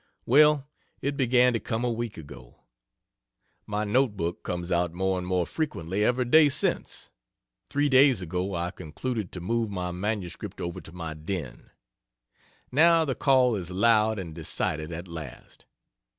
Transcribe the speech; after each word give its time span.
Well, 0.25 0.67
it 1.03 1.15
began 1.15 1.53
to 1.53 1.59
come 1.59 1.83
a 1.85 1.91
week 1.91 2.17
ago; 2.17 2.61
my 3.67 3.83
note 3.83 4.17
book 4.17 4.41
comes 4.41 4.71
out 4.71 4.93
more 4.93 5.19
and 5.19 5.27
more 5.27 5.45
frequently 5.45 6.03
every 6.03 6.25
day 6.25 6.49
since; 6.49 7.11
3 7.69 7.87
days 7.87 8.19
ago 8.19 8.55
I 8.55 8.71
concluded 8.71 9.31
to 9.33 9.39
move 9.41 9.69
my 9.69 9.91
manuscript 9.91 10.59
over 10.59 10.81
to 10.81 10.91
my 10.91 11.13
den. 11.13 11.69
Now 12.71 13.05
the 13.05 13.13
call 13.13 13.55
is 13.55 13.69
loud 13.69 14.17
and 14.17 14.33
decided 14.33 14.91
at 14.91 15.07
last. 15.07 15.65